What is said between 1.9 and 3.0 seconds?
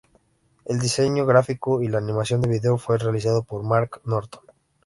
animación de video fue